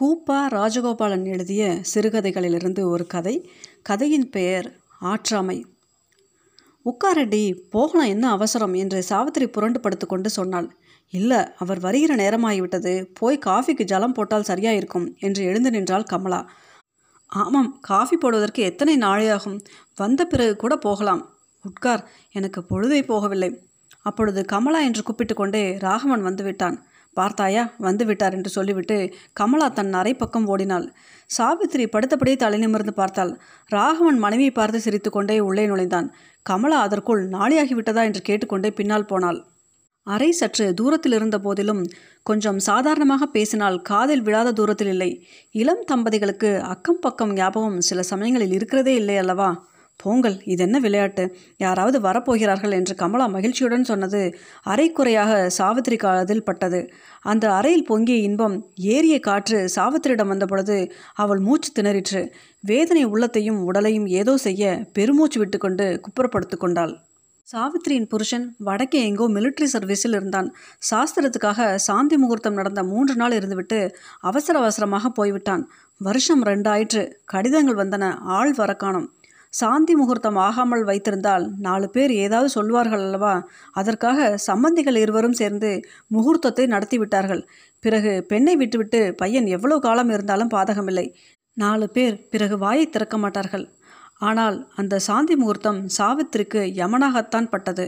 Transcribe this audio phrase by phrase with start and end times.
[0.00, 3.50] கூப்பா ராஜகோபாலன் எழுதிய சிறுகதைகளிலிருந்து ஒரு கதை.
[3.82, 5.64] கதையின் பெயர் ஆற்றாமை.
[6.84, 10.76] உட்காரடி போகலாம் என்ன அவசரம் என்று சாவித்திரி புரண்டு படுத்துக்கொண்டு சொன்னாள்.
[11.10, 13.06] இல்லை அவர் வருகிற நேரமாகிவிட்டது.
[13.14, 16.50] போய் காஃபிக்கு ஜலம் போட்டால் சரியாயிருக்கும் என்று எழுந்து நின்றாள் கமலா.
[17.26, 19.60] ஆமாம் காஃபி போடுவதற்கு எத்தனை நாளையாகும்?
[19.96, 21.34] வந்த பிறகு கூட போகலாம்.
[21.62, 23.56] உட்கார் எனக்கு பொழுதே போகவில்லை.
[24.02, 26.78] அப்பொழுது கமலா என்று கூப்பிட்டு கொண்டே ராகவன் வந்துவிட்டான்
[27.14, 27.64] பார்த்தாயா?
[27.78, 28.96] வந்து விட்டார் என்று சொல்லிவிட்டு
[29.32, 30.86] கமலா தன் அறை பக்கம் ஓடினாள்.
[31.30, 33.32] சாவித்திரி படுத்தபடியே தலை நிமிர்ந்து பார்த்தாள்.
[33.70, 36.08] ராகவன் மனைவியை பார்த்து சிரித்துக்கொண்டே உள்ளே நுழைந்தான்.
[36.46, 39.40] கமலா அதற்குள் நாளியாகிவிட்டதா என்று கேட்டுக்கொண்டே பின்னால் போனாள்.
[40.06, 41.82] அறை சற்று தூரத்தில் இருந்த போதிலும்
[42.22, 45.10] கொஞ்சம் சாதாரணமாக பேசினால் காதில் விழாத தூரத்தில் இல்லை.
[45.52, 49.48] இளம் தம்பதிகளுக்கு அக்கம் பக்கம் ஞாபகம் சில சமயங்களில் இருக்கிறதே இல்லை அல்லவா?
[49.96, 51.24] போங்கள் இதென்ன விளையாட்டு?
[51.56, 54.20] யாராவது வரப்போகிறார்கள் என்று கமலா மகிழ்ச்சியுடன் சொன்னது
[54.66, 56.80] அரைக்குறையாக சாவித்திரி காதில் பட்டது.
[57.22, 58.56] அந்த அறையில் பொங்கிய இன்பம்
[58.94, 60.76] ஏறிய காற்று சாவித்திரியிடம் வந்தபொழுது
[61.14, 62.22] அவள் மூச்சு திணறிற்று.
[62.60, 66.94] வேதனை உள்ளத்தையும் உடலையும் ஏதோ செய்ய பெருமூச்சு விட்டுக்கொண்டு குப்புறப்படுத்து கொண்டாள்.
[67.48, 70.48] சாவித்திரியின் புருஷன் வடக்கே எங்கோ மிலிட்ரி சர்வீஸில் இருந்தான்.
[70.90, 73.80] சாஸ்திரத்துக்காக சாந்தி முகூர்த்தம் நடந்த மூன்று நாள் இருந்துவிட்டு
[74.20, 75.64] அவசர அவசரமாக போய்விட்டான்.
[76.00, 77.02] வருஷம் ரெண்டாயிற்று.
[77.24, 78.04] கடிதங்கள் வந்தன.
[78.36, 79.08] ஆள் வர காணும்
[79.54, 83.34] சாந்தி முகூர்த்தம் ஆகாமல் வைத்திருந்தால் நாலு பேர் ஏதாவது சொல்வார்கள் அல்லவா?
[83.72, 85.70] அதற்காக சம்பந்திகள் இருவரும் சேர்ந்து
[86.14, 87.42] முகூர்த்தத்தை நடத்திவிட்டார்கள்
[87.84, 91.06] பிறகு பெண்ணை விட்டுவிட்டு பையன் எவ்வளவு காலம் இருந்தாலும் பாதகமில்லை.
[91.56, 93.66] நாலு பேர் பிறகு வாயை திறக்க மாட்டார்கள்.
[94.20, 97.86] ஆனால் அந்த சாந்தி முகூர்த்தம் சாவித்திற்கு யமனாகத்தான் பட்டது.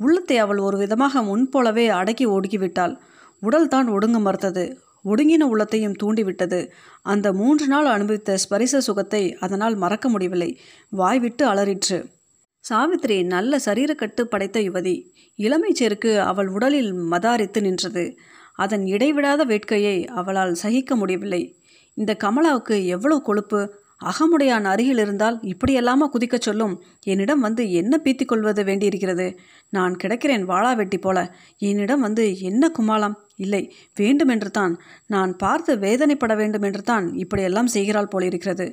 [0.00, 2.94] உள்ளத்தை அவள் ஒரு விதமாக முன்போலவே அடக்கி ஒடுக்கிவிட்டாள்
[3.42, 4.64] உடல்தான் ஒடுங்க மறுத்தது.
[5.04, 6.70] ஒடுங்கின உள்ளத்தையும் தூண்டிவிட்டது.
[7.02, 10.60] அந்த மூன்று நாள் அனுபவித்த ஸ்பரிச சுகத்தை அதனால் மறக்க முடியவில்லை.
[10.88, 12.12] வாய்விட்டு அலறிற்று.
[12.60, 15.10] சாவித்திரி நல்ல சரீரக்கட்டு படைத்த யுவதி.
[15.36, 18.16] இளமை செருக்கு அவள் உடலில் மதாரித்து நின்றது.
[18.54, 21.58] அதன் இடைவிடாத வேட்கையை அவளால் சகிக்க முடியவில்லை.
[21.94, 23.82] இந்த கமலாவுக்கு எவ்வளவு கொழுப்பு?
[24.04, 26.82] அகமுடையான் அருகில் இருந்தால் இப்படியெல்லாமா குதிக்கச் சொல்லும்.
[27.02, 29.38] என்னிடம் வந்து என்ன பீத்திக் கொள்வது வேண்டியிருக்கிறது?
[29.68, 31.34] நான் கிடக்கிறேன் வாழா வெட்டி போல.
[31.58, 33.14] என்னிடம் வந்து என்ன குமாலம்?
[33.38, 33.62] இல்லை
[33.96, 34.74] வேண்டுமென்று தான்
[35.06, 38.66] நான் பார்த்து வேதனைப்பட வேண்டுமென்று தான் இப்படியெல்லாம் செய்கிறாள் போலிருக்கிறது.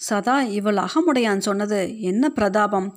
[0.00, 2.88] சதா இவள் அகமுடையான் சொன்னது என்ன பிரதாபம்?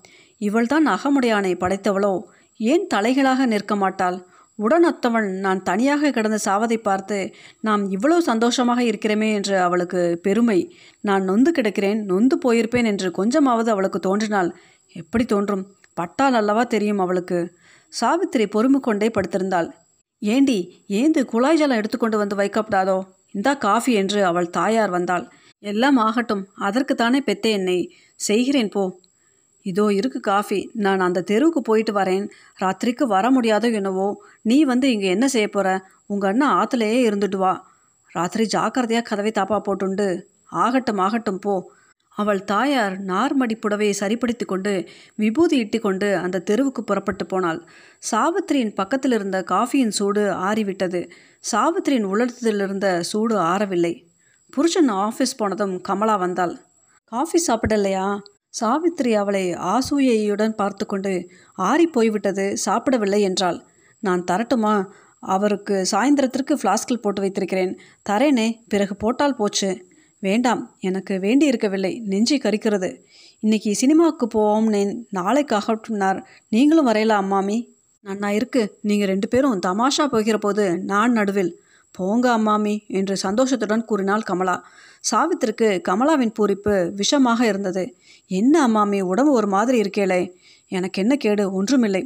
[0.41, 2.13] இவள்தான் அகமுடையானை படைத்தவளோ?
[2.59, 4.17] ஏன் தலைகளாக நிற்க மாட்டாள்?
[4.59, 7.17] உடனொத்தவன் நான் தனியாக கிடந்து சாவதை பார்த்து
[7.61, 10.59] நாம் இவ்வளோ சந்தோஷமாக இருக்கிறோமே என்று அவளுக்கு பெருமை.
[11.01, 14.51] நான் நொந்து கிடக்கிறேன் நொந்து போயிருப்பேன் என்று கொஞ்சமாவது அவளுக்கு தோன்றினால்
[14.95, 15.65] எப்படி தோன்றும்?
[15.93, 17.39] பட்டால் அல்லவா தெரியும் அவளுக்கு?
[17.93, 19.69] சாவித்திரி பொறுமை கொண்டே படுத்திருந்தாள்.
[20.33, 20.59] ஏண்டி
[20.89, 22.97] ஏந்து குழாய் ஜலம் எடுத்துக்கொண்டு வந்து வைக்கப்படாதோ?
[23.31, 25.25] இந்தா காஃபி என்று அவள் தாயார் வந்தாள்.
[25.63, 27.79] எல்லாம் ஆகட்டும் அதற்குத்தானே பெத்தே என்னை.
[28.19, 28.83] செய்கிறேன் போ.
[29.65, 30.59] இதோ இருக்கு காஃபி.
[30.75, 32.25] நான் அந்த தெருவுக்கு போயிட்டு வரேன்.
[32.61, 34.07] ராத்திரிக்கு வர முடியாதோ என்னவோ?
[34.41, 35.69] நீ வந்து இங்கே என்ன செய்ய போகிற
[36.05, 37.53] உங்கள் அண்ணன் ஆற்றுலையே இருந்துட்டு வா.
[38.11, 40.07] ராத்திரி ஜாக்கிரதையாக கதவை தாப்பா போட்டுண்டு.
[40.45, 41.55] ஆகட்டும் ஆகட்டும் போ.
[42.15, 47.67] அவள் தாயார் நார்மடி புடவையை சரிப்படுத்தி கொண்டு விபூதி இட்டி கொண்டு அந்த தெருவுக்கு புறப்பட்டு போனாள்.
[48.11, 51.09] சாவித்திரியின் பக்கத்தில் இருந்த காஃபியின் சூடு ஆறிவிட்டது.
[51.51, 53.93] சாவித்திரியின் உலர்த்தத்தில் இருந்த சூடு ஆறவில்லை.
[54.49, 56.57] புருஷன் ஆஃபீஸ் போனதும் கமலா வந்தாள்.
[57.03, 58.19] காஃபி சாப்பிடலையா?
[58.49, 63.63] சாவித்திரி அவளை ஆசூயையுடன் பார்த்து கொண்டு ஆறி போய்விட்டது சாப்பிடவில்லை என்றாள்.
[63.99, 64.85] நான் தரட்டுமா?
[65.19, 67.79] அவருக்கு சாயந்தரத்திற்கு ஃப்ளாஸ்கில் போட்டு வைத்திருக்கிறேன்.
[68.09, 69.93] தரேனே பிறகு போட்டால் போச்சு.
[70.25, 72.89] வேண்டாம் எனக்கு வேண்டி இருக்கவில்லை நெஞ்சை கரிக்கிறது.
[73.39, 74.81] இன்னைக்கு சினிமாவுக்கு போவோம்னு
[75.13, 76.19] நாளைக்காகட்டும்னார்
[76.53, 77.57] நீங்களும் வரையலாம் அம்மாமி.
[78.05, 78.61] நன்னா இருக்கு.
[78.81, 81.51] நீங்கள் ரெண்டு பேரும் தமாஷா போகிற போது நான் நடுவில்.
[81.95, 84.55] போங்க அம்மாமி என்று சந்தோஷத்துடன் கூறினாள் கமலா.
[85.11, 87.83] சாவித்திற்கு கமலாவின் பூரிப்பு விஷமாக இருந்தது.
[88.31, 90.21] என்ன அம்மாமி உடம்பு ஒரு மாதிரி இருக்கேளே.
[90.71, 91.43] எனக்கு என்ன கேடு?
[91.53, 92.03] ஒன்றுமில்லை.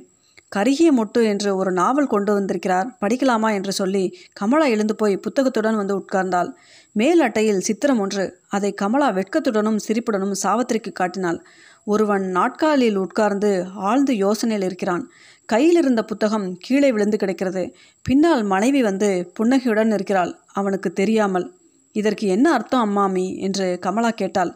[0.56, 2.88] கருகிய மொட்டு என்று ஒரு நாவல் கொண்டு வந்திருக்கிறார்.
[3.02, 4.04] படிக்கலாமா என்று சொல்லி
[4.34, 6.50] கமலா எழுந்து போய் புத்தகத்துடன் வந்து உட்கார்ந்தாள்.
[6.92, 8.40] மேல் அட்டையில் சித்திரம் ஒன்று.
[8.48, 11.40] அதை கமலா வெட்கத்துடனும் சிரிப்புடனும் சாவத்திரிக்கு காட்டினாள்.
[11.84, 15.04] ஒருவன் நாட்காலில் உட்கார்ந்து ஆழ்ந்து யோசனையில் இருக்கிறான்.
[15.46, 17.64] கையில் இருந்த புத்தகம் கீழே விழுந்து கிடக்கிறது.
[18.02, 20.40] பின்னால் மனைவி வந்து புன்னகையுடன் இருக்கிறாள்.
[20.54, 21.48] அவனுக்கு தெரியாமல்
[21.96, 23.38] இதற்கு என்ன அர்த்தம் அம்மாமி?
[23.38, 24.52] என்று கமலா கேட்டாள்.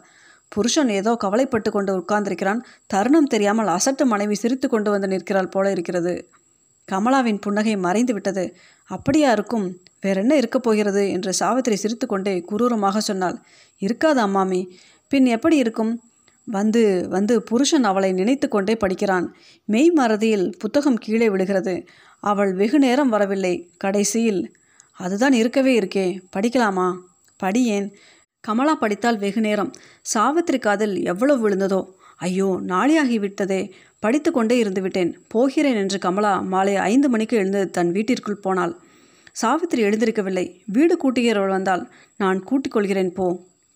[0.48, 2.60] புருஷன் ஏதோ கவலைப்பட்டு கொண்டு உட்கார்ந்திருக்கிறான்.
[2.86, 6.28] தருணம் தெரியாமல் அசட்டு மனைவி சிரித்து கொண்டு வந்து நிற்கிறாள் போல இருக்கிறது.
[6.92, 8.44] கமலாவின் புன்னகை மறைந்து விட்டது
[8.84, 9.76] அப்படியா இருக்கும்?
[10.00, 11.10] வேறென்ன இருக்கப் போகிறது?
[11.10, 13.38] என்று சாவித்திரி சிரித்துக்கொண்டே குரூரமாக சொன்னாள்.
[13.78, 14.68] இருக்காது அம்மாமி.
[15.08, 16.02] பின் எப்படி இருக்கும்?
[16.44, 19.34] வந்து வந்து புருஷன் அவளை நினைத்து கொண்டே படிக்கிறான்.
[19.64, 21.86] மெய் மறதியில் புத்தகம் கீழே விழுகிறது.
[22.20, 23.70] அவள் வெகு நேரம் வரவில்லை.
[23.76, 24.56] கடைசியில்
[24.92, 26.20] அதுதான் இருக்கவே இருக்கே.
[26.36, 26.98] படிக்கலாமா?
[27.42, 27.92] படியேன்
[28.40, 29.72] கமலா படித்தால் வெகு நேரம்.
[30.02, 31.86] சாவித்திரி காதில் எவ்வளவு விழுந்ததோ
[32.16, 37.92] ஐயோ நாளியாகி விட்டதே படித்து கொண்டே இருந்து விட்டேன் போகிறேன் என்று கமலா மாலை ஐந்து மணிக்கு எழுந்து தன்
[37.92, 38.76] வீட்டிற்குள் போனாள்.
[39.32, 40.60] சாவித்திரி எழுந்திருக்கவில்லை.
[40.66, 43.26] வீடு கூட்டுகிறவள் வந்தால் நான் கூட்டிக் கொள்கிறேன் போ.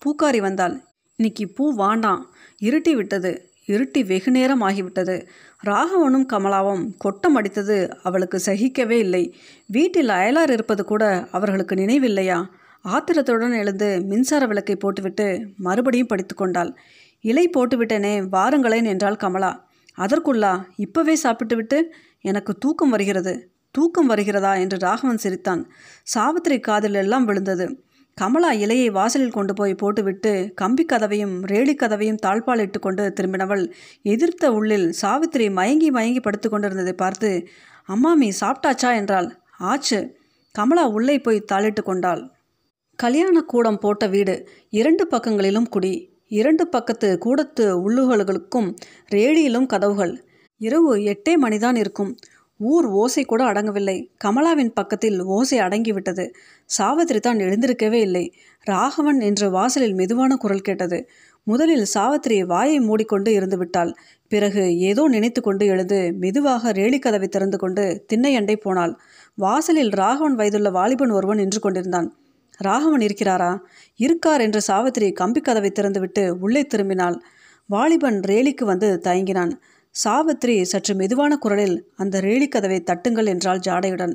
[0.02, 0.82] பூக்காரி வந்தால்
[1.16, 2.22] இன்னைக்கு பூ வாண்டாம்
[2.62, 3.50] இருட்டி விட்டது.
[3.66, 5.26] இருட்டி வெகு நேரம் ஆகிவிட்டது.
[5.64, 9.34] ராகவனும் கமலாவும் கொட்டம் அடித்தது அவளுக்கு சகிக்கவே இல்லை.
[9.66, 12.44] வீட்டில் அயலார் இருப்பது கூட அவர்களுக்கு நினைவில்லையா?
[12.82, 16.78] ஆத்திரத்துடன் எழுந்து மின்சார விளக்கை போட்டுவிட்டு மறுபடியும் படித்து கொண்டாள்.
[17.20, 19.66] இலை போட்டுவிட்டேனே வாருங்களேன் என்றாள் கமலா.
[19.98, 25.70] அதற்குள்ளா இப்பவே சாப்பிட்டுவிட்டு எனக்கு தூக்கம் வருகிறது தூக்கம் வருகிறதா என்று ராகவன் சிரித்தான்.
[26.02, 27.82] சாவித்திரி காதில் எல்லாம் விழுந்தது.
[28.14, 33.70] கமலா இலையை வாசலில் கொண்டு போய் போட்டுவிட்டு கம்பி கதவையும் ரேலி கதவையும் தாழ்பாலிட்டு கொண்டு திரும்பினவள்
[34.02, 37.48] எதிர்த்த உள்ளில் சாவித்திரி மயங்கி மயங்கி படுத்து கொண்டிருந்ததை பார்த்து
[37.88, 38.94] அம்மாமி சாப்பிட்டாச்சா?
[38.94, 39.38] என்றாள்.
[39.58, 40.18] ஆச்சு.
[40.52, 42.30] கமலா உள்ளே போய் தாளிட்டு கொண்டாள்.
[42.96, 46.17] கல்யாண கூடம் போட்ட வீடு இரண்டு பக்கங்களிலும் குடி.
[46.28, 48.76] இரண்டு பக்கத்து கூடத்து உள்ளுகளுக்கும்
[49.10, 50.24] ரேடியிலும் கதவுகள்.
[50.58, 52.16] இரவு எட்டே மணிதான் இருக்கும்.
[52.58, 54.10] ஊர் ஓசை கூட அடங்கவில்லை.
[54.24, 56.30] கமலாவின் பக்கத்தில் ஓசை அடங்கிவிட்டது.
[56.64, 58.34] சாவித்திரி தான் எழுந்திருக்கவே இல்லை.
[58.60, 61.08] ராகவன் என்று வாசலில் மெதுவான குரல் கேட்டது.
[61.44, 63.94] முதலில் சாவித்திரி வாயை மூடிக்கொண்டு இருந்து விட்டாள்
[64.28, 68.98] பிறகு ஏதோ நினைத்து கொண்டு எழுந்து மெதுவாக ரேலி கதவை திறந்து கொண்டு திண்ணையண்டை போனாள்.
[69.34, 72.14] வாசலில் ராகவன் வயதுள்ள வாலிபன் ஒருவன் நின்று கொண்டிருந்தான்.
[72.58, 73.50] ராகவன் இருக்கிறாரா?
[73.96, 77.16] இருக்கார் என்று சாவித்திரி கம்பி கதவை திறந்துவிட்டு உள்ளே திரும்பினாள்.
[77.70, 79.52] வாலிபன் ரேலிக்கு வந்து தயங்கினான்.
[79.94, 84.14] சாவித்திரி சற்று மெதுவான குரலில் அந்த ரேலி கதவை தட்டுங்கள் என்றாள் ஜாடையுடன்.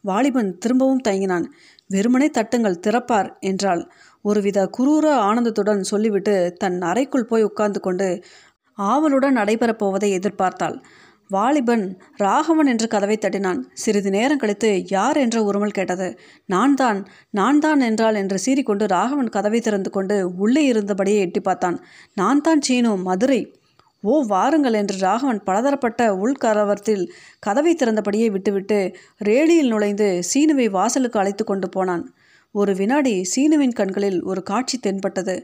[0.00, 1.46] வாலிபன் திரும்பவும் தயங்கினான்.
[1.86, 3.82] வெறுமனே தட்டுங்கள் திறப்பார் என்றாள்.
[4.22, 8.08] ஒருவித குரூர ஆனந்தத்துடன் சொல்லிவிட்டு தன் அறைக்குள் போய் உட்கார்ந்து கொண்டு
[8.78, 10.76] ஆவலுடன் நடைபெறப் போவதை எதிர்பார்த்தாள்.
[11.30, 11.84] வாலிபன்
[12.16, 13.60] ராகவன் என்று கதவை தட்டினான்.
[13.74, 16.08] சிறிது நேரம் கழித்து யார் என்ற உருமல் கேட்டது.
[16.46, 17.00] நான் தான்
[17.30, 21.78] நான் தான் என்றால் என்று சீறிக்கொண்டு ராகவன் கதவை திறந்து கொண்டு உள்ளே இருந்தபடியே எட்டி பார்த்தான்.
[22.14, 23.40] நான் தான் சீனு மதுரை.
[24.04, 27.04] ஓ வாருங்கள் என்று ராகவன் பலதரப்பட்ட உள்கலவரத்தில்
[27.38, 28.78] கதவை திறந்தபடியே விட்டுவிட்டு
[29.28, 32.04] ரேடியில் நுழைந்து சீனுவை வாசலுக்கு அழைத்து கொண்டு போனான்.
[32.54, 35.36] ஒரு வினாடி சீனுவின் கண்களில் ஒரு காட்சி தென்பட்டது.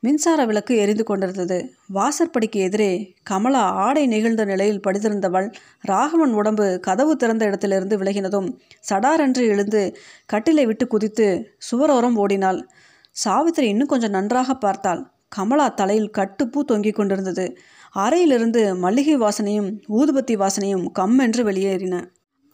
[0.00, 1.74] மின்சார விளக்கு எரிந்து கொண்டிருந்தது.
[1.86, 8.48] வாசற்படிக்கு எதிரே கமலா ஆடை நெகிழ்ந்த நிலையில் படுத்திருந்தவள் ராகவன் உடம்பு கதவு திறந்த இடத்திலிருந்து விலகினதும்
[8.90, 9.96] சடாரென்று எழுந்து
[10.32, 12.68] கட்டிலை விட்டு குதித்து சுவரோரம் ஓடினாள்.
[13.10, 15.10] சாவித்திரி இன்னும் கொஞ்சம் நன்றாக பார்த்தாள்.
[15.28, 17.56] கமலா தலையில் கட்டுப்பூ தொங்கிக் கொண்டிருந்தது.
[17.92, 22.04] அறையிலிருந்து மல்லிகை வாசனையும் ஊதுபத்தி வாசனையும் கம்மென்று வெளியேறின.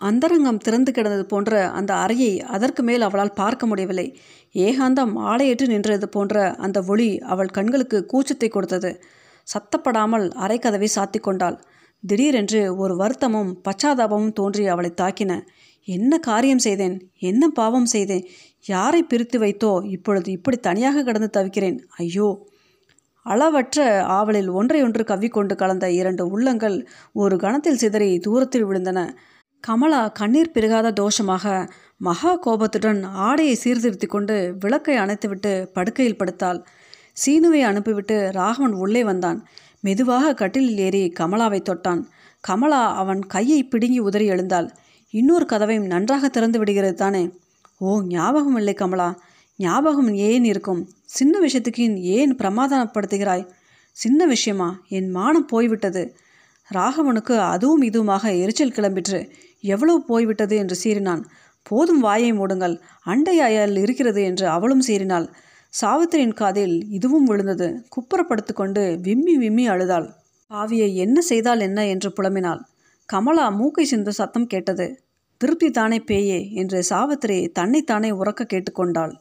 [0.03, 4.07] அந்தரங்கம் திறந்து கிடந்தது போன்ற அந்த அறையை அதற்கு மேல் அவளால் பார்க்க முடியவில்லை.
[4.55, 8.91] ஏகாந்தம் ஆளையிட்டு நின்றது போன்ற அந்த ஒளி அவள் கண்களுக்கு கூச்சத்தை கொடுத்தது.
[9.49, 11.59] சத்தப்படாமல் அரைக்கதவை சாத்தி கொண்டாள்.
[12.05, 15.33] திடீரென்று ஒரு வருத்தமும் பச்சாதாபமும் தோன்றி அவளை தாக்கின.
[15.89, 16.97] என்ன காரியம் செய்தேன்?
[17.31, 18.25] என்ன பாவம் செய்தேன்?
[18.67, 19.73] யாரை பிரித்து வைத்தோ?
[19.87, 21.79] இப்பொழுது இப்படி தனியாக கிடந்து தவிக்கிறேன்.
[21.97, 22.29] ஐயோ
[23.27, 23.79] அளவற்ற
[24.09, 26.77] ஆவலில் ஒன்றையொன்று கவ்விக்கொண்டு கலந்த இரண்டு உள்ளங்கள்
[27.13, 29.01] ஒரு கணத்தில் சிதறி தூரத்தில் விழுந்தன.
[29.67, 36.65] கமலா கண்ணீர் பெருகாத தோஷமாக மகா கோபத்துடன் ஆடையை சீர்திருத்தி கொண்டு விளக்கை அணைத்துவிட்டு படுக்கையில் படுத்தாள்.
[37.13, 39.47] சீனுவை அனுப்பிவிட்டு ராகவன் உள்ளே வந்தான்.
[39.81, 42.03] மெதுவாக கட்டிலில் ஏறி கமலாவை தொட்டான்.
[42.41, 44.71] கமலா அவன் கையை பிடுங்கி உதறி எழுந்தாள்.
[45.11, 47.31] இன்னொரு கதவையும் நன்றாக திறந்து விடுகிறது தானே?
[47.79, 49.19] ஓ ஞாபகம் இல்லை கமலா.
[49.57, 50.89] ஞாபகம் ஏன் இருக்கும்?
[51.05, 53.49] சின்ன விஷயத்துக்கு ஏன் பிரமாதப்படுத்துகிறாய்?
[53.93, 54.81] சின்ன விஷயமா?
[54.89, 56.17] என் மானம் போய்விட்டது.
[56.73, 59.21] ராகவனுக்கு அதுவும் இதுவுமாக எரிச்சல் கிளம்பிற்று.
[59.65, 61.23] எவ்வளவு போய்விட்டது என்று சீறினான்.
[61.63, 62.75] போதும் வாயை மூடுங்கள்.
[63.03, 65.27] அண்டை அயல் இருக்கிறது என்று அவளும் சீறினாள்.
[65.83, 67.69] சாவித்திரியின் காதில் இதுவும் விழுந்தது.
[67.95, 70.09] குப்புறப்படுத்து கொண்டு விம்மி விம்மி அழுதாள்.
[70.51, 72.61] பாவியை என்ன செய்தால் என்ன என்று புலம்பினாள்.
[73.09, 74.87] கமலா மூக்கை சிந்து சத்தம் கேட்டது.
[75.41, 79.15] திருப்தி தானே பேயே என்று சாவித்திரி தன்னைத்தானே உறக்க கேட்டுக்கொண்டாள்.